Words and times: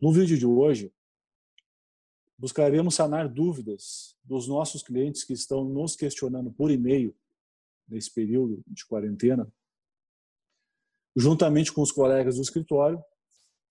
No 0.00 0.12
vídeo 0.12 0.38
de 0.38 0.46
hoje, 0.46 0.92
buscaremos 2.38 2.94
sanar 2.94 3.28
dúvidas 3.28 4.16
dos 4.22 4.46
nossos 4.46 4.80
clientes 4.80 5.24
que 5.24 5.32
estão 5.32 5.64
nos 5.64 5.96
questionando 5.96 6.52
por 6.52 6.70
e-mail 6.70 7.12
nesse 7.88 8.14
período 8.14 8.62
de 8.64 8.86
quarentena, 8.86 9.52
juntamente 11.16 11.72
com 11.72 11.82
os 11.82 11.90
colegas 11.90 12.36
do 12.36 12.42
escritório, 12.42 13.02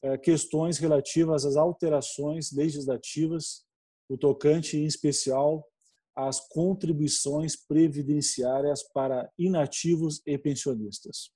eh, 0.01 0.17
questões 0.17 0.77
relativas 0.79 1.45
às 1.45 1.55
alterações 1.55 2.51
legislativas, 2.51 3.65
o 4.09 4.17
tocante 4.17 4.75
em 4.75 4.85
especial 4.85 5.65
às 6.13 6.45
contribuições 6.49 7.55
previdenciárias 7.55 8.83
para 8.91 9.31
inativos 9.37 10.21
e 10.25 10.37
pensionistas. 10.37 11.31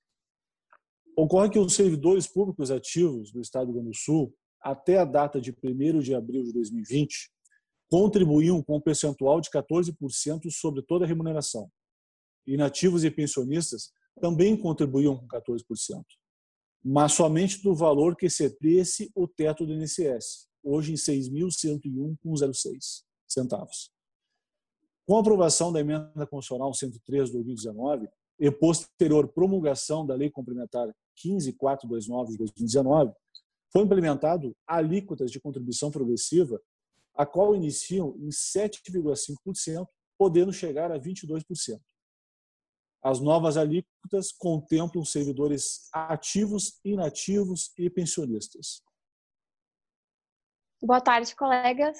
Ocorre 1.15 1.49
que 1.49 1.59
os 1.59 1.75
servidores 1.75 2.27
públicos 2.27 2.71
ativos 2.71 3.31
do 3.31 3.39
Estado 3.39 3.67
do 3.67 3.71
Rio 3.71 3.83
Grande 3.83 3.97
do 3.97 4.03
Sul 4.03 4.35
até 4.61 4.97
a 4.97 5.05
data 5.05 5.41
de 5.41 5.51
1 5.51 5.99
de 5.99 6.13
abril 6.13 6.43
de 6.43 6.53
2020, 6.53 7.31
contribuíam 7.89 8.61
com 8.63 8.77
um 8.77 8.81
percentual 8.81 9.41
de 9.41 9.49
14% 9.49 10.49
sobre 10.49 10.81
toda 10.81 11.05
a 11.05 11.07
remuneração. 11.07 11.69
Inativos 12.47 13.03
e 13.03 13.11
pensionistas 13.11 13.91
também 14.19 14.57
contribuíam 14.57 15.17
com 15.17 15.27
14%, 15.27 16.03
mas 16.83 17.13
somente 17.13 17.61
do 17.61 17.75
valor 17.75 18.15
que 18.15 18.25
excedesse 18.27 19.11
o 19.13 19.27
teto 19.27 19.65
do 19.65 19.73
INSS, 19.73 20.47
hoje 20.63 20.93
em 20.93 20.95
6.101,06 20.95 23.03
centavos. 23.27 23.91
Com 25.05 25.17
a 25.17 25.19
aprovação 25.19 25.73
da 25.73 25.79
emenda 25.79 26.27
constitucional 26.27 26.73
103 26.73 27.27
de 27.27 27.33
2019 27.33 28.07
e 28.39 28.49
posterior 28.51 29.27
promulgação 29.27 30.05
da 30.05 30.15
Lei 30.15 30.29
Complementar 30.29 30.93
15429 31.15 32.31
de 32.31 32.37
2019, 32.37 33.11
foi 33.71 33.83
implementado 33.83 34.55
alíquotas 34.67 35.31
de 35.31 35.39
contribuição 35.39 35.89
progressiva, 35.89 36.61
a 37.13 37.25
qual 37.25 37.55
iniciam 37.55 38.15
em 38.17 38.29
7,5%, 38.29 39.87
podendo 40.17 40.51
chegar 40.51 40.91
a 40.91 40.99
22%. 40.99 41.79
As 43.03 43.19
novas 43.19 43.57
alíquotas 43.57 44.31
contemplam 44.31 45.03
servidores 45.03 45.89
ativos, 45.91 46.79
inativos 46.85 47.71
e 47.77 47.89
pensionistas. 47.89 48.83
Boa 50.83 51.01
tarde, 51.01 51.35
colegas. 51.35 51.97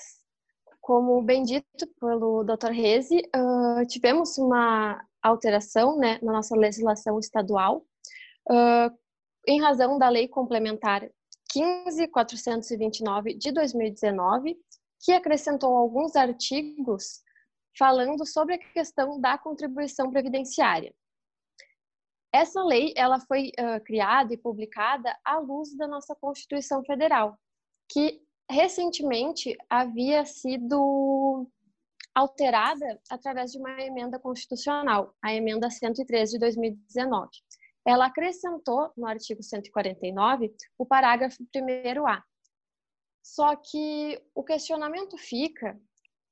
Como 0.80 1.22
bem 1.24 1.44
dito 1.44 1.88
pelo 2.00 2.44
Dr. 2.44 2.72
Reze, 2.72 3.18
uh, 3.36 3.86
tivemos 3.88 4.38
uma 4.38 5.04
alteração 5.22 5.98
né, 5.98 6.20
na 6.22 6.34
nossa 6.34 6.56
legislação 6.56 7.20
estadual, 7.20 7.86
uh, 8.50 8.98
em 9.48 9.62
razão 9.62 9.98
da 9.98 10.10
Lei 10.10 10.28
Complementar 10.28 11.08
15429 11.52 13.34
de 13.34 13.52
2019, 13.52 14.58
que 15.04 15.12
acrescentou 15.12 15.76
alguns 15.76 16.16
artigos 16.16 17.22
falando 17.78 18.26
sobre 18.26 18.56
a 18.56 18.58
questão 18.58 19.20
da 19.20 19.38
contribuição 19.38 20.10
previdenciária. 20.10 20.94
Essa 22.34 22.64
lei 22.64 22.94
ela 22.96 23.20
foi 23.20 23.52
uh, 23.60 23.84
criada 23.84 24.34
e 24.34 24.38
publicada 24.38 25.14
à 25.26 25.38
luz 25.40 25.76
da 25.76 25.88
nossa 25.88 26.16
Constituição 26.16 26.84
Federal, 26.84 27.38
que 27.90 28.22
recentemente 28.50 29.58
havia 29.70 30.26
sido 30.26 31.48
alterada 32.16 33.02
através 33.10 33.52
de 33.52 33.58
uma 33.58 33.82
emenda 33.82 34.18
constitucional, 34.20 35.14
a 35.22 35.34
emenda 35.34 35.70
103 35.70 36.32
de 36.32 36.40
2019 36.40 37.30
ela 37.86 38.06
acrescentou 38.06 38.92
no 38.96 39.08
artigo 39.08 39.42
149 39.42 40.54
o 40.78 40.86
parágrafo 40.86 41.38
1a. 41.56 42.22
Só 43.24 43.56
que 43.56 44.22
o 44.34 44.44
questionamento 44.44 45.18
fica 45.18 45.80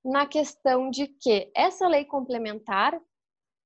na 0.03 0.25
questão 0.25 0.89
de 0.89 1.07
que 1.07 1.51
essa 1.55 1.87
lei 1.87 2.05
complementar 2.05 2.99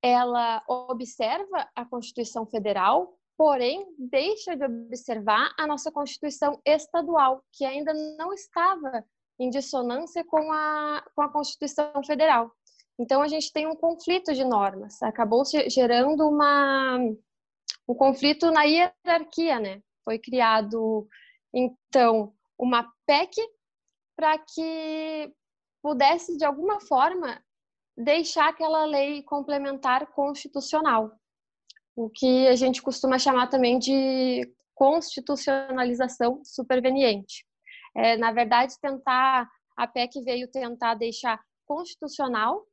ela 0.01 0.61
observa 0.67 1.69
a 1.73 1.85
Constituição 1.85 2.45
Federal, 2.45 3.17
porém 3.37 3.87
deixa 3.97 4.55
de 4.55 4.65
observar 4.65 5.53
a 5.57 5.65
nossa 5.65 5.91
Constituição 5.91 6.59
estadual, 6.65 7.41
que 7.53 7.63
ainda 7.63 7.93
não 8.17 8.33
estava 8.33 9.05
em 9.39 9.49
dissonância 9.49 10.23
com 10.25 10.51
a, 10.51 11.03
com 11.15 11.21
a 11.21 11.29
Constituição 11.29 12.03
Federal. 12.05 12.51
Então 12.99 13.21
a 13.21 13.27
gente 13.27 13.51
tem 13.51 13.65
um 13.65 13.75
conflito 13.75 14.33
de 14.33 14.43
normas, 14.43 15.01
acabou 15.01 15.43
gerando 15.67 16.27
uma 16.27 16.99
o 17.87 17.95
conflito 17.95 18.51
na 18.51 18.63
hierarquia, 18.63 19.59
né? 19.59 19.81
Foi 20.03 20.19
criado, 20.19 21.07
então, 21.53 22.33
uma 22.57 22.91
PEC 23.05 23.35
para 24.15 24.37
que 24.37 25.33
pudesse, 25.81 26.37
de 26.37 26.45
alguma 26.45 26.79
forma, 26.81 27.43
deixar 27.95 28.49
aquela 28.49 28.85
lei 28.85 29.21
complementar 29.23 30.07
constitucional, 30.07 31.11
o 31.95 32.09
que 32.09 32.47
a 32.47 32.55
gente 32.55 32.81
costuma 32.81 33.19
chamar 33.19 33.47
também 33.47 33.77
de 33.77 34.51
constitucionalização 34.73 36.41
superveniente. 36.43 37.45
É, 37.95 38.17
na 38.17 38.31
verdade, 38.31 38.73
tentar 38.81 39.47
a 39.75 39.87
PEC 39.87 40.21
veio 40.23 40.49
tentar 40.49 40.95
deixar 40.95 41.39
constitucional 41.65 42.65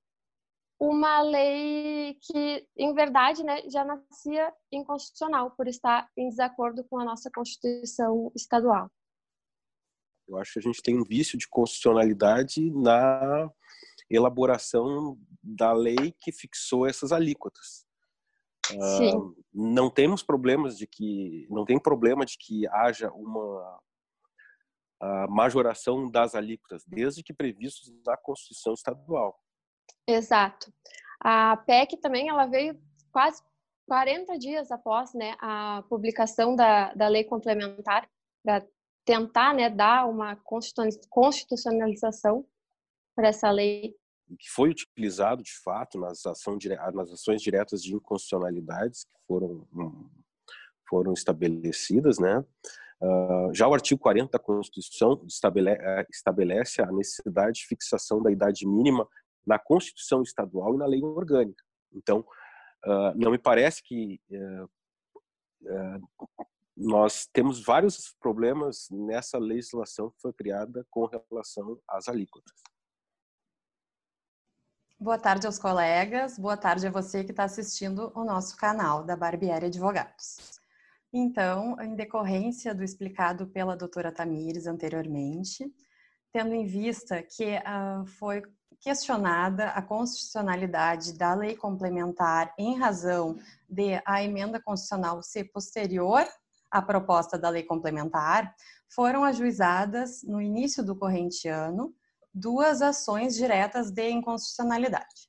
uma 0.80 1.20
lei 1.20 2.16
que, 2.22 2.66
em 2.74 2.94
verdade, 2.94 3.44
né, 3.44 3.68
já 3.68 3.84
nascia 3.84 4.50
inconstitucional 4.72 5.50
por 5.50 5.68
estar 5.68 6.08
em 6.16 6.30
desacordo 6.30 6.82
com 6.84 6.98
a 6.98 7.04
nossa 7.04 7.30
Constituição 7.30 8.32
estadual. 8.34 8.90
Eu 10.26 10.38
acho 10.38 10.54
que 10.54 10.58
a 10.60 10.62
gente 10.62 10.82
tem 10.82 10.98
um 10.98 11.04
vício 11.04 11.36
de 11.36 11.46
constitucionalidade 11.48 12.70
na 12.70 13.50
elaboração 14.08 15.18
da 15.42 15.72
lei 15.72 16.14
que 16.18 16.32
fixou 16.32 16.86
essas 16.86 17.12
alíquotas. 17.12 17.84
Sim. 18.66 19.16
Uh, 19.16 19.36
não 19.52 19.90
temos 19.90 20.22
problemas 20.22 20.78
de 20.78 20.86
que 20.86 21.46
não 21.50 21.64
tem 21.64 21.78
problema 21.78 22.24
de 22.24 22.38
que 22.38 22.66
haja 22.68 23.10
uma 23.10 23.80
majoração 25.28 26.10
das 26.10 26.34
alíquotas, 26.34 26.84
desde 26.86 27.22
que 27.22 27.32
previstos 27.32 27.90
na 28.06 28.16
Constituição 28.16 28.74
estadual. 28.74 29.38
Exato. 30.06 30.72
A 31.20 31.56
PEC 31.56 31.98
também 31.98 32.28
ela 32.28 32.46
veio 32.46 32.78
quase 33.12 33.42
40 33.86 34.38
dias 34.38 34.70
após 34.70 35.12
né, 35.14 35.34
a 35.40 35.82
publicação 35.88 36.54
da, 36.54 36.94
da 36.94 37.08
lei 37.08 37.24
complementar 37.24 38.08
para 38.42 38.64
tentar 39.04 39.54
né, 39.54 39.68
dar 39.68 40.08
uma 40.08 40.36
constitucionalização 41.10 42.46
para 43.16 43.28
essa 43.28 43.50
lei. 43.50 43.94
Que 44.38 44.48
foi 44.48 44.70
utilizado, 44.70 45.42
de 45.42 45.52
fato, 45.64 45.98
nas, 45.98 46.24
ação, 46.24 46.56
nas 46.94 47.10
ações 47.10 47.42
diretas 47.42 47.82
de 47.82 47.94
inconstitucionalidades 47.94 49.04
que 49.04 49.18
foram, 49.26 49.66
hum, 49.74 50.08
foram 50.88 51.12
estabelecidas, 51.12 52.18
né? 52.20 52.44
Uh, 53.02 53.52
já 53.52 53.66
o 53.66 53.74
artigo 53.74 54.00
40 54.00 54.30
da 54.30 54.38
Constituição 54.38 55.20
estabelece, 55.26 56.06
estabelece 56.12 56.82
a 56.82 56.92
necessidade 56.92 57.60
de 57.60 57.66
fixação 57.66 58.22
da 58.22 58.30
idade 58.30 58.66
mínima 58.66 59.08
na 59.50 59.58
Constituição 59.58 60.22
Estadual 60.22 60.74
e 60.74 60.78
na 60.78 60.86
lei 60.86 61.02
orgânica. 61.02 61.64
Então, 61.92 62.20
uh, 62.86 63.12
não 63.16 63.32
me 63.32 63.38
parece 63.38 63.82
que 63.82 64.20
uh, 64.30 64.64
uh, 65.62 66.46
nós 66.76 67.28
temos 67.32 67.60
vários 67.60 68.14
problemas 68.20 68.88
nessa 68.90 69.38
legislação 69.38 70.10
que 70.10 70.20
foi 70.20 70.32
criada 70.32 70.86
com 70.88 71.04
relação 71.04 71.80
às 71.88 72.06
alíquotas. 72.06 72.62
Boa 75.00 75.18
tarde 75.18 75.46
aos 75.46 75.58
colegas, 75.58 76.38
boa 76.38 76.56
tarde 76.56 76.86
a 76.86 76.90
você 76.90 77.24
que 77.24 77.32
está 77.32 77.44
assistindo 77.44 78.12
o 78.14 78.22
nosso 78.22 78.56
canal 78.56 79.02
da 79.02 79.16
Barbieri 79.16 79.66
Advogados. 79.66 80.60
Então, 81.12 81.74
em 81.80 81.96
decorrência 81.96 82.72
do 82.72 82.84
explicado 82.84 83.48
pela 83.48 83.76
doutora 83.76 84.12
Tamires 84.12 84.68
anteriormente, 84.68 85.74
tendo 86.32 86.54
em 86.54 86.64
vista 86.64 87.20
que 87.20 87.56
uh, 87.56 88.06
foi 88.06 88.42
questionada 88.80 89.68
a 89.70 89.82
constitucionalidade 89.82 91.12
da 91.12 91.34
lei 91.34 91.54
complementar 91.54 92.54
em 92.58 92.78
razão 92.78 93.38
de 93.68 94.00
a 94.04 94.22
emenda 94.22 94.60
constitucional 94.60 95.22
ser 95.22 95.44
posterior 95.52 96.26
à 96.70 96.80
proposta 96.80 97.38
da 97.38 97.50
lei 97.50 97.62
complementar, 97.62 98.54
foram 98.88 99.22
ajuizadas 99.24 100.22
no 100.22 100.40
início 100.40 100.84
do 100.84 100.96
corrente 100.96 101.46
ano 101.48 101.94
duas 102.32 102.80
ações 102.80 103.34
diretas 103.34 103.90
de 103.90 104.08
inconstitucionalidade. 104.08 105.28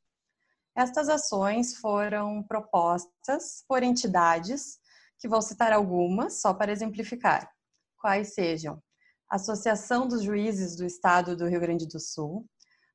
Estas 0.75 1.09
ações 1.09 1.75
foram 1.75 2.43
propostas 2.43 3.63
por 3.67 3.83
entidades, 3.83 4.79
que 5.19 5.27
vou 5.27 5.41
citar 5.41 5.73
algumas, 5.73 6.41
só 6.41 6.53
para 6.53 6.71
exemplificar, 6.71 7.51
quais 7.97 8.33
sejam 8.33 8.81
Associação 9.29 10.07
dos 10.07 10.23
Juízes 10.23 10.75
do 10.75 10.85
Estado 10.85 11.37
do 11.37 11.47
Rio 11.47 11.61
Grande 11.61 11.87
do 11.87 11.99
Sul, 11.99 12.45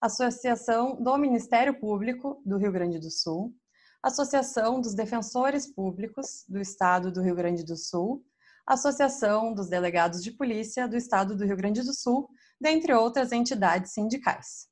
Associação 0.01 1.03
do 1.03 1.17
Ministério 1.17 1.79
Público 1.81 2.43
do 2.45 2.59
Rio 2.59 2.71
Grande 2.71 2.99
do 2.99 3.11
Sul, 3.11 3.55
Associação 4.03 4.81
dos 4.81 4.95
Defensores 4.95 5.67
Públicos 5.67 6.45
do 6.49 6.61
Estado 6.61 7.11
do 7.11 7.23
Rio 7.23 7.35
Grande 7.35 7.65
do 7.65 7.77
Sul, 7.77 8.23
Associação 8.67 9.55
dos 9.55 9.69
Delegados 9.69 10.23
de 10.23 10.31
Polícia 10.31 10.87
do 10.87 10.97
Estado 10.97 11.35
do 11.35 11.45
Rio 11.45 11.57
Grande 11.57 11.83
do 11.83 11.95
Sul, 11.95 12.29
dentre 12.61 12.93
outras 12.93 13.33
entidades 13.33 13.93
sindicais. 13.93 14.69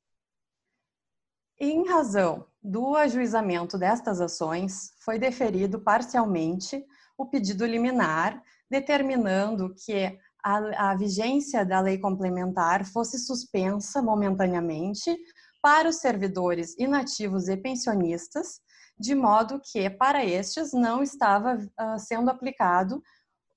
Em 1.59 1.87
razão 1.87 2.45
do 2.61 2.95
ajuizamento 2.95 3.77
destas 3.77 4.21
ações, 4.21 4.91
foi 4.99 5.17
deferido 5.17 5.79
parcialmente 5.79 6.85
o 7.17 7.25
pedido 7.25 7.65
liminar, 7.65 8.43
determinando 8.69 9.73
que 9.73 10.19
a, 10.45 10.91
a, 10.91 10.95
vigência 10.95 11.65
da 11.65 11.79
lei 11.79 11.97
complementar 11.97 12.85
fosse 12.85 13.17
suspensa 13.17 13.99
momentaneamente 13.99 15.17
para 15.59 15.89
os 15.89 15.95
servidores 15.95 16.75
inativos 16.77 17.47
e 17.47 17.57
pensionistas, 17.57 18.61
de 18.99 19.15
modo 19.15 19.59
que 19.59 19.89
para 19.89 20.23
estes 20.23 20.71
não 20.71 21.01
estava 21.01 21.55
uh, 21.55 21.97
sendo 21.97 22.29
aplicado 22.29 23.01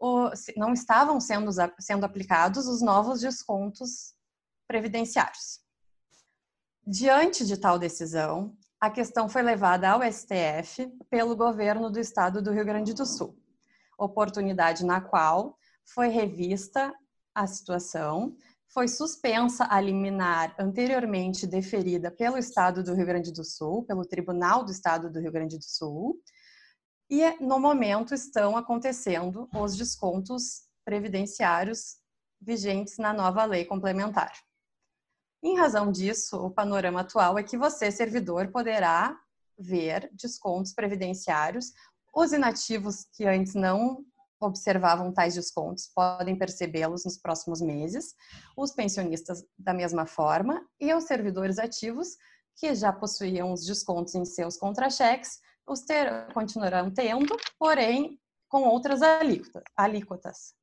o, 0.00 0.30
não 0.56 0.72
estavam 0.72 1.20
sendo, 1.20 1.50
sendo 1.78 2.06
aplicados 2.06 2.66
os 2.66 2.80
novos 2.80 3.20
descontos 3.20 4.14
previdenciários. 4.66 5.60
Diante 6.86 7.44
de 7.44 7.58
tal 7.58 7.78
decisão, 7.78 8.56
a 8.80 8.88
questão 8.88 9.28
foi 9.28 9.42
levada 9.42 9.90
ao 9.90 10.00
STF 10.02 10.90
pelo 11.10 11.36
governo 11.36 11.90
do 11.90 12.00
estado 12.00 12.40
do 12.40 12.50
Rio 12.50 12.64
Grande 12.64 12.94
do 12.94 13.04
Sul, 13.04 13.36
oportunidade 13.98 14.86
na 14.86 15.02
qual 15.02 15.58
foi 15.94 16.08
revista 16.08 16.94
a 17.34 17.46
situação, 17.46 18.36
foi 18.68 18.88
suspensa 18.88 19.66
a 19.70 19.80
liminar 19.80 20.54
anteriormente 20.58 21.46
deferida 21.46 22.10
pelo 22.10 22.36
Estado 22.36 22.82
do 22.82 22.94
Rio 22.94 23.06
Grande 23.06 23.32
do 23.32 23.44
Sul, 23.44 23.84
pelo 23.84 24.04
Tribunal 24.04 24.64
do 24.64 24.70
Estado 24.70 25.10
do 25.10 25.20
Rio 25.20 25.32
Grande 25.32 25.56
do 25.56 25.64
Sul, 25.64 26.20
e 27.10 27.30
no 27.40 27.58
momento 27.58 28.14
estão 28.14 28.56
acontecendo 28.56 29.48
os 29.54 29.76
descontos 29.76 30.68
previdenciários 30.84 31.96
vigentes 32.40 32.98
na 32.98 33.12
nova 33.12 33.44
lei 33.44 33.64
complementar. 33.64 34.32
Em 35.42 35.56
razão 35.56 35.90
disso, 35.90 36.36
o 36.36 36.50
panorama 36.50 37.00
atual 37.00 37.38
é 37.38 37.42
que 37.42 37.56
você, 37.56 37.90
servidor, 37.90 38.48
poderá 38.48 39.18
ver 39.58 40.10
descontos 40.12 40.74
previdenciários. 40.74 41.72
Os 42.14 42.32
inativos 42.32 43.06
que 43.12 43.24
antes 43.24 43.54
não 43.54 44.04
observavam 44.40 45.12
tais 45.12 45.34
descontos 45.34 45.90
podem 45.94 46.36
percebê-los 46.36 47.04
nos 47.04 47.18
próximos 47.18 47.60
meses, 47.60 48.14
os 48.56 48.72
pensionistas 48.72 49.44
da 49.58 49.74
mesma 49.74 50.06
forma 50.06 50.64
e 50.80 50.92
os 50.94 51.04
servidores 51.04 51.58
ativos 51.58 52.16
que 52.56 52.74
já 52.74 52.92
possuíam 52.92 53.52
os 53.52 53.64
descontos 53.64 54.14
em 54.14 54.24
seus 54.24 54.56
contra-cheques, 54.56 55.40
os 55.66 55.80
ter, 55.80 56.32
continuarão 56.32 56.90
tendo, 56.90 57.36
porém 57.58 58.18
com 58.48 58.62
outras 58.62 59.00
alíquotas. 59.76 60.54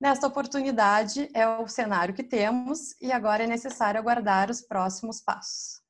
Nesta 0.00 0.26
oportunidade 0.26 1.28
é 1.34 1.48
o 1.48 1.66
cenário 1.66 2.14
que 2.14 2.22
temos 2.22 2.94
e 3.00 3.10
agora 3.10 3.44
é 3.44 3.46
necessário 3.46 3.98
aguardar 3.98 4.50
os 4.50 4.60
próximos 4.60 5.20
passos. 5.20 5.80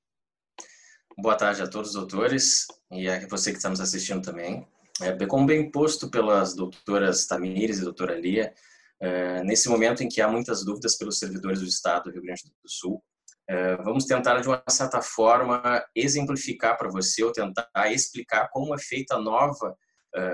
Boa 1.19 1.37
tarde 1.37 1.63
a 1.63 1.69
todos 1.69 1.91
os 1.91 1.95
doutores 1.95 2.67
e 2.91 3.09
a 3.09 3.27
você 3.27 3.51
que 3.51 3.57
está 3.57 3.69
nos 3.69 3.81
assistindo 3.81 4.23
também. 4.23 4.67
É, 5.03 5.27
como 5.27 5.47
bem 5.47 5.71
posto 5.71 6.11
pelas 6.11 6.55
doutoras 6.55 7.27
Tamires 7.27 7.79
e 7.79 7.85
doutora 7.85 8.19
Lia, 8.19 8.55
é, 9.01 9.43
nesse 9.45 9.69
momento 9.69 10.03
em 10.03 10.09
que 10.09 10.23
há 10.23 10.29
muitas 10.29 10.65
dúvidas 10.65 10.97
pelos 10.97 11.19
servidores 11.19 11.61
do 11.61 11.67
Estado 11.67 12.05
do 12.05 12.13
Rio 12.13 12.23
Grande 12.23 12.45
do 12.45 12.69
Sul, 12.69 13.03
é, 13.49 13.77
vamos 13.77 14.07
tentar, 14.07 14.41
de 14.41 14.49
uma 14.49 14.63
certa 14.69 15.03
forma, 15.03 15.85
exemplificar 15.95 16.79
para 16.79 16.89
você 16.89 17.23
ou 17.23 17.31
tentar 17.31 17.69
explicar 17.93 18.49
como 18.51 18.75
é 18.75 18.79
feita 18.79 19.17
a 19.17 19.21
nova 19.21 19.77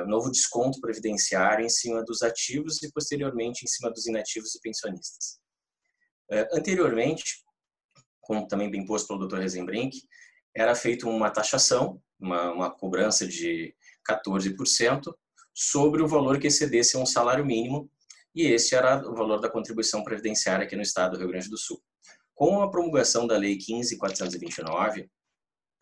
novo 0.07 0.31
desconto 0.31 0.81
previdenciário 0.81 1.65
em 1.65 1.69
cima 1.69 2.05
dos 2.05 2.23
ativos 2.23 2.81
e, 2.85 2.93
posteriormente, 2.93 3.65
em 3.65 3.67
cima 3.67 3.91
dos 3.91 4.07
inativos 4.07 4.55
e 4.55 4.61
pensionistas. 4.61 5.41
anteriormente, 6.53 7.43
como 8.21 8.47
também 8.47 8.71
bem 8.71 8.87
posto 8.87 9.09
pelo 9.09 9.27
Dr. 9.27 9.41
Rezenbrink, 9.41 9.97
era 10.55 10.77
feita 10.77 11.09
uma 11.09 11.31
taxação, 11.31 12.01
uma, 12.17 12.53
uma 12.53 12.71
cobrança 12.71 13.27
de 13.27 13.75
14% 14.09 15.13
sobre 15.55 16.03
o 16.03 16.09
valor 16.09 16.39
que 16.39 16.47
excedesse 16.47 16.97
um 16.97 17.07
salário 17.07 17.45
mínimo, 17.45 17.91
e 18.35 18.47
esse 18.47 18.75
era 18.75 19.07
o 19.09 19.15
valor 19.15 19.41
da 19.41 19.51
contribuição 19.51 20.03
previdenciária 20.03 20.65
aqui 20.65 20.75
no 20.75 20.83
estado 20.83 21.13
do 21.13 21.19
Rio 21.19 21.29
Grande 21.29 21.51
do 21.51 21.59
Sul. 21.59 21.83
Com 22.35 22.63
a 22.63 22.71
promulgação 22.71 23.27
da 23.27 23.37
Lei 23.37 23.59
15.429, 23.59 25.09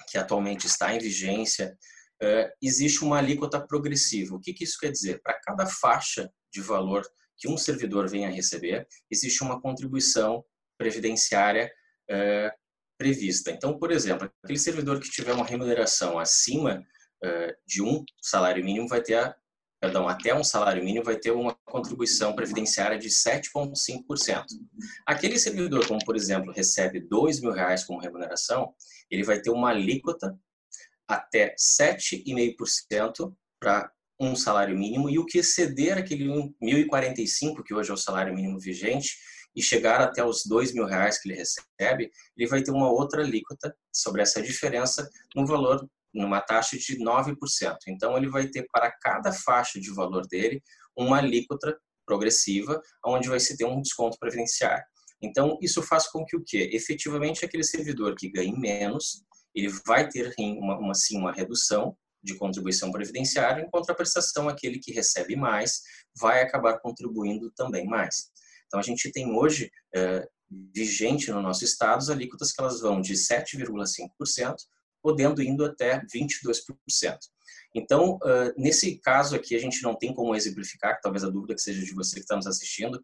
que 0.08 0.18
atualmente 0.18 0.66
está 0.66 0.92
em 0.92 0.98
vigência, 0.98 1.78
eh, 2.20 2.52
existe 2.60 3.04
uma 3.04 3.18
alíquota 3.18 3.64
progressiva. 3.64 4.34
O 4.34 4.40
que 4.40 4.54
isso 4.60 4.78
quer 4.78 4.90
dizer? 4.90 5.20
Para 5.22 5.38
cada 5.40 5.66
faixa 5.66 6.30
de 6.52 6.60
valor 6.60 7.02
que 7.38 7.48
um 7.48 7.56
servidor 7.56 8.08
venha 8.08 8.28
a 8.28 8.32
receber, 8.32 8.86
existe 9.10 9.42
uma 9.42 9.60
contribuição 9.60 10.44
previdenciária 10.76 11.72
eh, 12.10 12.52
prevista. 12.98 13.50
Então, 13.50 13.78
por 13.78 13.90
exemplo, 13.90 14.30
aquele 14.42 14.58
servidor 14.58 15.00
que 15.00 15.10
tiver 15.10 15.32
uma 15.32 15.46
remuneração 15.46 16.18
acima 16.18 16.84
de 17.66 17.82
um 17.82 18.04
salário 18.20 18.64
mínimo 18.64 18.88
vai 18.88 19.02
ter, 19.02 19.14
a, 19.14 19.34
perdão, 19.80 20.08
até 20.08 20.34
um 20.34 20.44
salário 20.44 20.84
mínimo 20.84 21.04
vai 21.04 21.16
ter 21.16 21.30
uma 21.30 21.54
contribuição 21.64 22.34
previdenciária 22.34 22.98
de 22.98 23.08
7,5%. 23.08 24.44
Aquele 25.06 25.38
servidor, 25.38 25.86
como 25.86 26.04
por 26.04 26.16
exemplo, 26.16 26.52
recebe 26.52 27.06
mil 27.40 27.52
reais 27.52 27.84
como 27.84 28.00
remuneração, 28.00 28.74
ele 29.10 29.24
vai 29.24 29.40
ter 29.40 29.50
uma 29.50 29.70
alíquota 29.70 30.38
até 31.08 31.54
7,5% 31.56 33.34
para 33.58 33.90
um 34.18 34.36
salário 34.36 34.76
mínimo 34.78 35.08
e 35.08 35.18
o 35.18 35.24
que 35.24 35.38
exceder 35.38 35.96
aquele 35.96 36.26
1.045, 36.62 37.62
que 37.64 37.74
hoje 37.74 37.90
é 37.90 37.94
o 37.94 37.96
salário 37.96 38.34
mínimo 38.34 38.58
vigente, 38.58 39.16
e 39.56 39.62
chegar 39.62 40.00
até 40.00 40.24
os 40.24 40.44
dois 40.46 40.72
mil 40.72 40.86
reais 40.86 41.20
que 41.20 41.28
ele 41.28 41.38
recebe, 41.38 42.10
ele 42.36 42.48
vai 42.48 42.62
ter 42.62 42.70
uma 42.70 42.90
outra 42.90 43.22
alíquota 43.22 43.74
sobre 43.92 44.22
essa 44.22 44.40
diferença 44.40 45.08
no 45.34 45.44
valor 45.46 45.88
numa 46.12 46.40
taxa 46.40 46.76
de 46.76 46.98
9%. 46.98 47.36
Então, 47.88 48.16
ele 48.16 48.28
vai 48.28 48.48
ter 48.48 48.66
para 48.72 48.90
cada 48.90 49.32
faixa 49.32 49.80
de 49.80 49.92
valor 49.92 50.26
dele 50.26 50.62
uma 50.96 51.18
alíquota 51.18 51.78
progressiva, 52.04 52.80
onde 53.04 53.28
vai 53.28 53.38
se 53.38 53.56
ter 53.56 53.64
um 53.64 53.80
desconto 53.80 54.18
previdenciário. 54.18 54.84
Então, 55.22 55.58
isso 55.60 55.82
faz 55.82 56.08
com 56.08 56.24
que 56.24 56.36
o 56.36 56.42
quê? 56.44 56.70
Efetivamente, 56.72 57.44
aquele 57.44 57.62
servidor 57.62 58.14
que 58.16 58.30
ganhe 58.30 58.58
menos, 58.58 59.22
ele 59.54 59.68
vai 59.86 60.08
ter 60.08 60.34
uma, 60.38 60.78
uma, 60.78 60.94
sim, 60.94 61.18
uma 61.18 61.32
redução 61.32 61.96
de 62.22 62.36
contribuição 62.36 62.90
previdenciária, 62.90 63.62
em 63.62 63.70
contraprestação, 63.70 64.48
aquele 64.48 64.78
que 64.78 64.92
recebe 64.92 65.36
mais 65.36 65.80
vai 66.18 66.42
acabar 66.42 66.78
contribuindo 66.80 67.50
também 67.52 67.86
mais. 67.86 68.30
Então, 68.66 68.80
a 68.80 68.82
gente 68.82 69.10
tem 69.10 69.30
hoje 69.30 69.70
é, 69.94 70.26
vigente 70.74 71.30
no 71.30 71.40
nosso 71.40 71.64
estado 71.64 71.98
as 71.98 72.08
alíquotas 72.08 72.52
que 72.52 72.60
elas 72.60 72.80
vão 72.80 73.00
de 73.00 73.14
7,5% 73.14 74.54
podendo 75.02 75.42
indo 75.42 75.64
até 75.64 76.00
22%. 76.14 77.18
Então, 77.74 78.18
nesse 78.56 78.98
caso 78.98 79.36
aqui, 79.36 79.54
a 79.54 79.58
gente 79.58 79.82
não 79.82 79.94
tem 79.94 80.12
como 80.14 80.34
exemplificar, 80.34 81.00
talvez 81.00 81.24
a 81.24 81.30
dúvida 81.30 81.54
que 81.54 81.60
seja 81.60 81.82
de 81.82 81.94
você 81.94 82.16
que 82.16 82.22
está 82.22 82.36
nos 82.36 82.46
assistindo, 82.46 83.02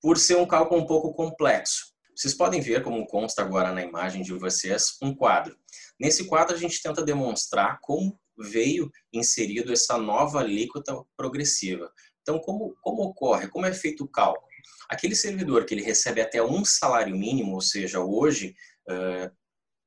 por 0.00 0.18
ser 0.18 0.36
um 0.36 0.46
cálculo 0.46 0.82
um 0.82 0.86
pouco 0.86 1.14
complexo. 1.14 1.92
Vocês 2.14 2.34
podem 2.34 2.60
ver, 2.60 2.82
como 2.82 3.06
consta 3.06 3.40
agora 3.40 3.72
na 3.72 3.82
imagem 3.82 4.22
de 4.22 4.34
vocês, 4.34 4.96
um 5.00 5.14
quadro. 5.14 5.56
Nesse 5.98 6.26
quadro, 6.26 6.54
a 6.54 6.58
gente 6.58 6.82
tenta 6.82 7.02
demonstrar 7.02 7.78
como 7.80 8.20
veio 8.36 8.90
inserido 9.12 9.72
essa 9.72 9.96
nova 9.96 10.40
alíquota 10.40 10.94
progressiva. 11.16 11.90
Então, 12.20 12.38
como, 12.38 12.74
como 12.82 13.02
ocorre? 13.02 13.48
Como 13.48 13.64
é 13.64 13.72
feito 13.72 14.04
o 14.04 14.08
cálculo? 14.08 14.46
Aquele 14.90 15.16
servidor 15.16 15.64
que 15.64 15.72
ele 15.72 15.82
recebe 15.82 16.20
até 16.20 16.42
um 16.42 16.64
salário 16.64 17.16
mínimo, 17.16 17.54
ou 17.54 17.60
seja, 17.60 18.00
hoje, 18.00 18.54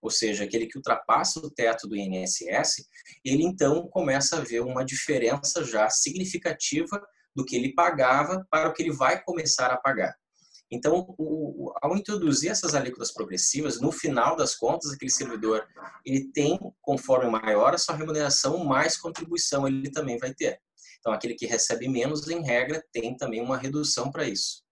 ou 0.00 0.10
seja, 0.10 0.44
aquele 0.44 0.66
que 0.66 0.78
ultrapassa 0.78 1.38
o 1.40 1.50
teto 1.50 1.86
do 1.86 1.94
INSS, 1.94 2.86
ele 3.22 3.44
então 3.44 3.86
começa 3.88 4.38
a 4.38 4.40
ver 4.40 4.60
uma 4.60 4.84
diferença 4.84 5.62
já 5.62 5.90
significativa 5.90 7.00
do 7.36 7.44
que 7.44 7.56
ele 7.56 7.74
pagava 7.74 8.44
para 8.50 8.70
o 8.70 8.72
que 8.72 8.82
ele 8.82 8.92
vai 8.92 9.22
começar 9.22 9.70
a 9.70 9.76
pagar. 9.76 10.14
Então, 10.72 11.14
o, 11.18 11.70
ao 11.82 11.94
introduzir 11.94 12.50
essas 12.50 12.74
alíquotas 12.74 13.12
progressivas, 13.12 13.78
no 13.78 13.92
final 13.92 14.34
das 14.34 14.54
contas, 14.54 14.90
aquele 14.90 15.10
servidor 15.10 15.68
ele 16.02 16.32
tem, 16.32 16.58
conforme 16.80 17.30
maior 17.30 17.74
a 17.74 17.78
sua 17.78 17.94
remuneração, 17.94 18.64
mais 18.64 18.96
contribuição 18.96 19.68
ele 19.68 19.90
também 19.90 20.16
vai 20.16 20.32
ter. 20.32 20.58
Então, 20.98 21.12
aquele 21.12 21.34
que 21.34 21.44
recebe 21.44 21.88
menos, 21.88 22.26
em 22.26 22.42
regra, 22.42 22.82
tem 22.90 23.14
também 23.14 23.42
uma 23.42 23.58
redução 23.58 24.10
para 24.10 24.26
isso. 24.26 24.62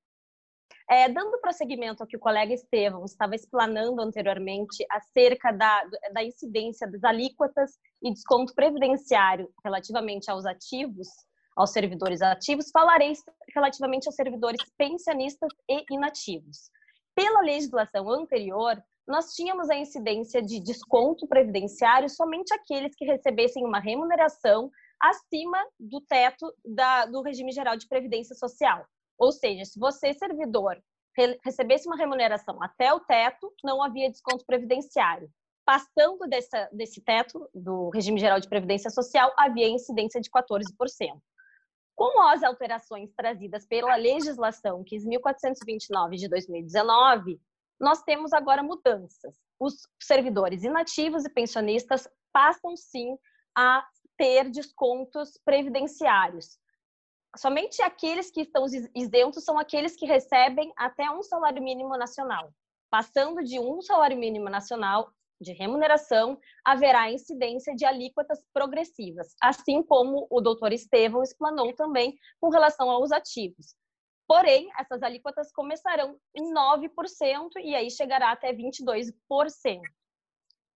É, 0.89 1.07
dando 1.09 1.39
prosseguimento 1.39 2.03
ao 2.03 2.07
que 2.07 2.17
o 2.17 2.21
colega 2.21 2.55
Estevam 2.55 3.05
estava 3.05 3.35
explanando 3.35 4.01
anteriormente 4.01 4.85
acerca 4.91 5.53
da, 5.53 5.83
da 6.13 6.25
incidência 6.25 6.91
das 6.91 7.05
alíquotas 7.05 7.73
e 8.03 8.11
desconto 8.11 8.55
previdenciário 8.55 9.53
relativamente 9.63 10.31
aos 10.31 10.47
ativos, 10.47 11.09
aos 11.57 11.71
servidores 11.71 12.23
ativos, 12.23 12.71
falarei 12.71 13.13
relativamente 13.55 14.07
aos 14.07 14.15
servidores 14.15 14.61
pensionistas 14.77 15.51
e 15.69 15.85
inativos. 15.91 16.71
Pela 17.15 17.41
legislação 17.41 18.09
anterior, 18.09 18.83
nós 19.07 19.35
tínhamos 19.35 19.69
a 19.69 19.77
incidência 19.77 20.41
de 20.41 20.61
desconto 20.61 21.27
previdenciário 21.27 22.09
somente 22.09 22.55
aqueles 22.55 22.95
que 22.95 23.05
recebessem 23.05 23.65
uma 23.65 23.81
remuneração 23.81 24.71
acima 25.01 25.59
do 25.79 26.01
teto 26.03 26.53
da, 26.65 27.07
do 27.07 27.23
regime 27.23 27.53
geral 27.53 27.77
de 27.77 27.89
previdência 27.89 28.35
social. 28.35 28.87
Ou 29.19 29.33
seja, 29.33 29.65
se 29.65 29.79
você, 29.79 30.15
servidor, 30.15 30.81
recebesse 31.45 31.87
uma 31.87 31.97
remuneração 31.97 32.63
até 32.63 32.93
o 32.93 33.01
teto, 33.01 33.53
não 33.65 33.83
havia 33.83 34.11
desconto 34.11 34.47
previdenciário. 34.47 35.29
Passando 35.65 36.27
dessa, 36.29 36.69
desse 36.73 37.01
teto 37.01 37.49
do 37.55 37.91
regime 37.91 38.19
geral 38.19 38.41
de 38.41 38.49
previdência 38.49 38.91
social, 38.91 39.33
havia 39.37 39.69
incidência 39.69 40.21
de 40.21 40.31
14%. 40.31 41.21
Com 42.01 42.23
as 42.23 42.43
alterações 42.43 43.13
trazidas 43.13 43.67
pela 43.67 43.95
legislação 43.95 44.83
15.429 44.83 46.17
de 46.17 46.29
2019, 46.31 47.39
nós 47.79 48.03
temos 48.05 48.33
agora 48.33 48.63
mudanças. 48.63 49.37
Os 49.61 49.87
servidores 50.03 50.65
inativos 50.65 51.27
e 51.27 51.29
pensionistas 51.29 52.09
passam 52.33 52.75
sim 52.75 53.19
a 53.55 53.87
ter 54.17 54.49
descontos 54.49 55.39
previdenciários. 55.45 56.59
Somente 57.37 57.83
aqueles 57.83 58.31
que 58.31 58.41
estão 58.41 58.65
isentos 58.97 59.45
são 59.45 59.59
aqueles 59.59 59.95
que 59.95 60.07
recebem 60.07 60.73
até 60.79 61.11
um 61.11 61.23
salário 61.23 61.63
mínimo 61.63 61.99
nacional. 61.99 62.51
Passando 62.89 63.45
de 63.45 63.61
um 63.61 63.83
salário 63.83 64.17
mínimo 64.17 64.49
nacional, 64.49 65.13
de 65.41 65.53
remuneração, 65.53 66.39
haverá 66.65 67.11
incidência 67.11 67.75
de 67.75 67.85
alíquotas 67.85 68.39
progressivas, 68.53 69.35
assim 69.43 69.83
como 69.83 70.27
o 70.31 70.41
doutor 70.41 70.73
Estevão 70.73 71.23
explanou 71.23 71.73
também 71.75 72.15
com 72.41 72.51
relação 72.51 72.91
aos 72.91 73.11
ativos. 73.11 73.75
Porém, 74.29 74.69
essas 74.79 75.03
alíquotas 75.03 75.51
começarão 75.51 76.17
em 76.37 76.55
9% 76.55 76.89
e 77.65 77.75
aí 77.75 77.91
chegará 77.91 78.31
até 78.31 78.53
22%. 78.53 79.13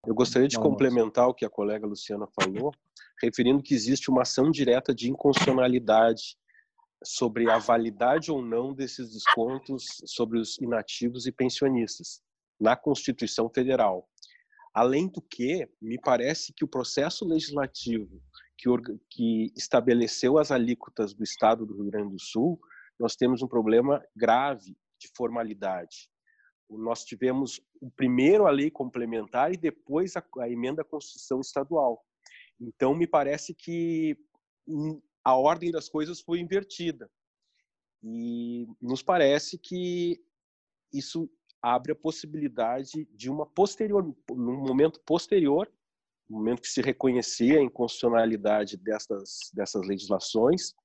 Eu 0.05 0.13
gostaria 0.13 0.47
de 0.47 0.59
complementar 0.59 1.27
o 1.27 1.33
que 1.33 1.45
a 1.45 1.49
colega 1.49 1.87
Luciana 1.87 2.27
falou, 2.39 2.71
referindo 3.21 3.63
que 3.63 3.73
existe 3.73 4.09
uma 4.09 4.23
ação 4.23 4.51
direta 4.51 4.93
de 4.93 5.09
inconstitucionalidade 5.09 6.37
sobre 7.03 7.49
a 7.49 7.57
validade 7.57 8.31
ou 8.31 8.41
não 8.41 8.73
desses 8.73 9.11
descontos 9.11 9.85
sobre 10.05 10.39
os 10.39 10.57
inativos 10.59 11.25
e 11.25 11.31
pensionistas 11.31 12.21
na 12.59 12.75
Constituição 12.75 13.49
Federal. 13.49 14.07
Além 14.75 15.07
do 15.07 15.21
que, 15.21 15.65
me 15.81 15.97
parece 15.97 16.51
que 16.51 16.65
o 16.65 16.67
processo 16.67 17.23
legislativo 17.23 18.21
que, 18.57 18.67
que 19.09 19.53
estabeleceu 19.55 20.37
as 20.37 20.51
alíquotas 20.51 21.13
do 21.13 21.23
Estado 21.23 21.65
do 21.65 21.75
Rio 21.75 21.89
Grande 21.89 22.11
do 22.11 22.21
Sul, 22.21 22.59
nós 22.99 23.15
temos 23.15 23.41
um 23.41 23.47
problema 23.47 24.05
grave 24.13 24.77
de 24.99 25.09
formalidade. 25.15 26.09
Nós 26.69 27.05
tivemos 27.05 27.61
primeiro 27.95 28.47
a 28.47 28.51
lei 28.51 28.69
complementar 28.69 29.53
e 29.53 29.57
depois 29.57 30.17
a, 30.17 30.23
a 30.39 30.49
emenda 30.49 30.81
à 30.81 30.85
Constituição 30.85 31.39
Estadual. 31.39 32.03
Então, 32.59 32.93
me 32.93 33.07
parece 33.07 33.53
que 33.53 34.17
a 35.23 35.37
ordem 35.37 35.71
das 35.71 35.87
coisas 35.87 36.19
foi 36.19 36.41
invertida. 36.41 37.09
E 38.03 38.67
nos 38.81 39.01
parece 39.01 39.57
que 39.57 40.21
isso 40.91 41.29
abre 41.65 41.93
a 41.93 41.95
possibilidade 41.95 43.07
de 43.15 43.27
uma 43.27 43.43
posterior, 43.43 44.03
num 44.29 44.57
momento 44.57 45.01
posterior, 45.03 45.67
no 46.29 46.37
momento 46.37 46.61
que 46.61 46.67
se 46.67 46.79
reconhecer 46.79 47.57
a 47.57 47.63
inconstitucionalidade 47.63 48.77
dessas, 48.77 49.49
dessas 49.51 49.87
legislações, 49.87 50.75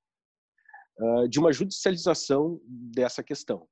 de 1.28 1.38
uma 1.38 1.52
judicialização 1.52 2.60
dessa 2.66 3.22
questão. 3.22 3.68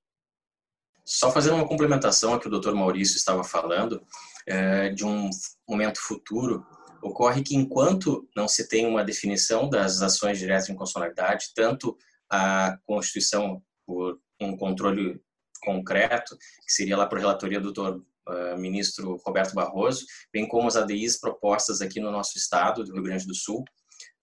Só 1.04 1.30
fazendo 1.30 1.56
uma 1.56 1.68
complementação 1.68 2.34
ao 2.34 2.40
que 2.40 2.46
o 2.46 2.50
doutor 2.50 2.74
Maurício 2.74 3.16
estava 3.16 3.42
falando, 3.42 4.04
é, 4.46 4.90
de 4.90 5.04
um 5.04 5.30
momento 5.66 5.98
futuro, 6.00 6.66
ocorre 7.02 7.42
que 7.42 7.56
enquanto 7.56 8.28
não 8.36 8.46
se 8.46 8.68
tem 8.68 8.86
uma 8.86 9.02
definição 9.02 9.68
das 9.68 10.02
ações 10.02 10.38
diretas 10.38 10.66
de 10.66 10.72
inconstitucionalidade, 10.72 11.52
tanto 11.54 11.96
a 12.30 12.78
Constituição 12.86 13.62
por 13.86 14.20
um 14.38 14.56
controle 14.56 15.22
concreto, 15.60 16.36
que 16.36 16.72
seria 16.72 16.96
lá 16.96 17.06
por 17.06 17.18
relatoria 17.18 17.60
do 17.60 17.72
doutor 17.72 18.04
uh, 18.28 18.58
ministro 18.58 19.20
Roberto 19.24 19.54
Barroso, 19.54 20.04
bem 20.32 20.46
como 20.46 20.68
as 20.68 20.76
ADIs 20.76 21.18
propostas 21.18 21.80
aqui 21.80 22.00
no 22.00 22.10
nosso 22.10 22.36
estado, 22.36 22.84
do 22.84 22.92
Rio 22.92 23.02
Grande 23.02 23.26
do 23.26 23.34
Sul, 23.34 23.64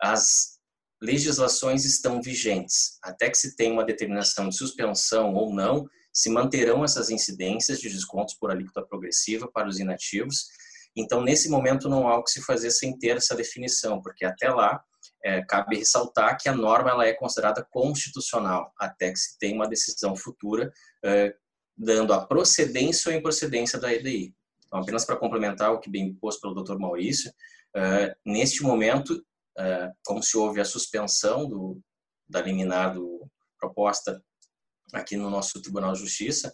as 0.02 0.56
legislações 1.02 1.86
estão 1.86 2.22
vigentes. 2.22 2.98
Até 3.04 3.30
que 3.30 3.38
se 3.38 3.56
tenha 3.56 3.74
uma 3.74 3.86
determinação 3.86 4.50
de 4.50 4.58
suspensão 4.58 5.34
ou 5.34 5.54
não, 5.54 5.86
se 6.14 6.30
manterão 6.30 6.84
essas 6.84 7.10
incidências 7.10 7.80
de 7.80 7.90
descontos 7.90 8.36
por 8.36 8.50
alíquota 8.50 8.86
progressiva 8.88 9.50
para 9.52 9.68
os 9.68 9.80
inativos. 9.80 10.46
Então, 10.96 11.22
nesse 11.22 11.50
momento, 11.50 11.90
não 11.90 12.08
há 12.08 12.18
o 12.18 12.24
que 12.24 12.32
se 12.32 12.42
fazer 12.42 12.72
sem 12.72 12.98
ter 12.98 13.18
essa 13.18 13.36
definição, 13.36 14.02
porque 14.02 14.24
até 14.24 14.50
lá 14.50 14.82
é, 15.26 15.44
cabe 15.44 15.78
ressaltar 15.78 16.38
que 16.40 16.48
a 16.48 16.56
norma 16.56 16.92
ela 16.92 17.08
é 17.08 17.12
considerada 17.12 17.66
constitucional 17.72 18.72
até 18.78 19.12
que 19.12 19.18
se 19.18 19.40
tenha 19.40 19.56
uma 19.56 19.68
decisão 19.68 20.16
futura 20.16 20.72
é, 21.04 21.36
dando 21.76 22.14
a 22.14 22.24
procedência 22.24 23.12
ou 23.12 23.18
improcedência 23.18 23.80
da 23.80 23.92
EDI. 23.92 24.36
Então, 24.68 24.80
apenas 24.80 25.04
para 25.04 25.18
complementar 25.18 25.74
o 25.74 25.80
que 25.80 25.90
bem 25.90 26.14
posto 26.14 26.42
pelo 26.42 26.64
Dr. 26.64 26.78
Maurício, 26.78 27.34
é, 27.76 28.16
neste 28.24 28.62
momento, 28.62 29.20
é, 29.58 29.92
como 30.06 30.22
se 30.22 30.38
houve 30.38 30.62
a 30.62 30.66
suspensão 30.66 31.50
do, 31.50 31.82
da 32.30 32.40
liminar 32.40 32.94
do, 32.94 33.28
proposta 33.60 34.24
aqui 34.94 35.18
no 35.18 35.32
nosso 35.32 35.60
Tribunal 35.60 35.94
de 35.94 36.02
Justiça, 36.02 36.54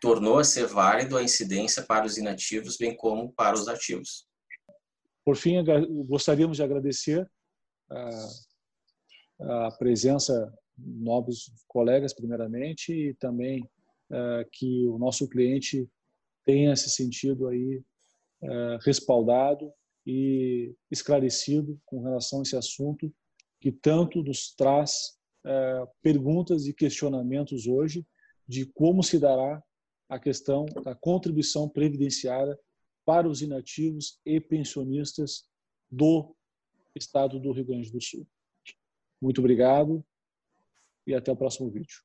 tornou 0.00 0.38
a 0.38 0.44
ser 0.44 0.66
válido 0.68 1.16
a 1.16 1.22
incidência 1.22 1.82
para 1.82 2.06
os 2.06 2.16
inativos, 2.16 2.76
bem 2.76 2.96
como 2.96 3.32
para 3.32 3.56
os 3.56 3.66
ativos. 3.66 4.28
Por 5.24 5.36
fim, 5.36 5.56
gostaríamos 6.06 6.58
de 6.58 6.62
agradecer 6.62 7.28
a, 9.40 9.70
presença 9.78 10.52
de 10.76 11.00
novos 11.00 11.52
colegas, 11.68 12.12
primeiramente, 12.12 12.92
e 12.92 13.14
também 13.14 13.62
uh, 14.10 14.48
que 14.52 14.86
o 14.88 14.98
nosso 14.98 15.28
cliente 15.28 15.88
tenha 16.44 16.74
se 16.76 16.90
sentido 16.90 17.48
aí 17.48 17.82
é, 18.42 18.78
respaldado 18.82 19.72
e 20.06 20.74
esclarecido 20.90 21.80
com 21.86 22.02
relação 22.02 22.40
a 22.40 22.42
esse 22.42 22.56
assunto 22.56 23.10
que 23.58 23.72
tanto 23.72 24.22
nos 24.22 24.54
traz 24.54 25.18
é, 25.46 25.86
perguntas 26.02 26.66
e 26.66 26.74
questionamentos 26.74 27.66
hoje 27.66 28.06
de 28.46 28.66
como 28.66 29.02
se 29.02 29.18
dará 29.18 29.62
a 30.08 30.18
questão 30.18 30.66
da 30.84 30.94
contribuição 30.94 31.68
previdenciária 31.68 32.58
para 33.06 33.26
os 33.26 33.40
inativos 33.40 34.18
e 34.26 34.38
pensionistas 34.38 35.44
do 35.90 36.36
estado 36.94 37.38
do 37.38 37.52
Rio 37.52 37.64
Grande 37.64 37.90
do 37.90 38.00
Sul. 38.00 38.26
Muito 39.20 39.40
obrigado 39.40 40.04
e 41.06 41.14
até 41.14 41.32
o 41.32 41.36
próximo 41.36 41.70
vídeo. 41.70 41.98